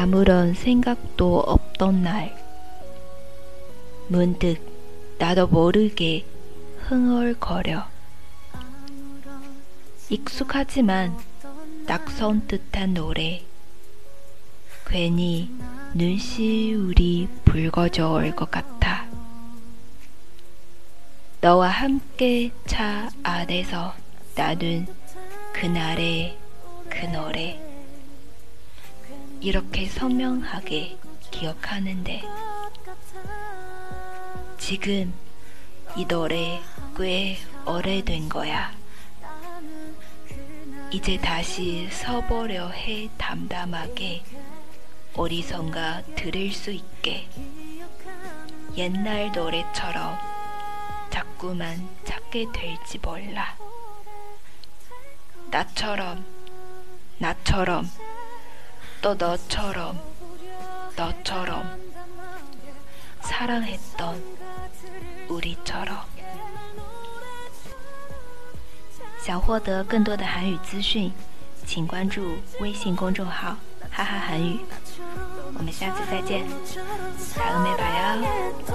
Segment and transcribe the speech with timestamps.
[0.00, 2.32] 아무런 생각도 없던 날,
[4.06, 4.56] 문득
[5.18, 6.24] 나도 모르게
[6.86, 7.84] 흥얼거려.
[10.08, 11.18] 익숙하지만
[11.86, 13.42] 낯선 듯한 노래.
[14.86, 15.50] 괜히
[15.94, 19.04] 눈시울이 붉어져 올 것 같아.
[21.40, 23.94] 너와 함께 차 안에서
[24.36, 24.86] 나눈
[25.52, 26.38] 그날의
[26.88, 27.67] 그 노래.
[29.40, 30.98] 이렇게 선명하게
[31.30, 32.22] 기억하는데
[34.58, 35.14] 지금
[35.96, 36.60] 이 노래
[36.96, 38.72] 꽤 오래된 거야.
[40.90, 44.24] 이제 다시 서보려 해 담담하게
[45.14, 47.28] 어디선가 들을 수 있게
[48.76, 50.18] 옛날 노래처럼
[51.10, 53.56] 자꾸만 찾게 될지 몰라.
[55.50, 56.24] 나처럼,
[57.18, 57.88] 나처럼,
[59.01, 59.99] 또 너처럼,
[60.95, 61.79] 너처럼
[63.21, 64.21] 사랑했던
[65.29, 65.97] 우리처럼.
[69.21, 71.11] 想获得更多的韩语资讯，
[71.65, 73.55] 请关注微信公众号“
[73.89, 74.59] 哈哈韩语”。
[75.55, 76.45] 我们下次再见，
[77.35, 78.66] 다음에봐요。